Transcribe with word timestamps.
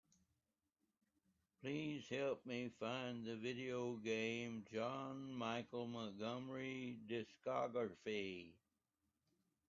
Please 1.61 2.07
help 2.09 2.43
me 2.47 2.71
find 2.79 3.23
the 3.23 3.35
video 3.35 3.97
game 3.97 4.65
John 4.73 5.31
Michael 5.31 5.85
Montgomery 5.85 6.97
discography. 7.05 8.55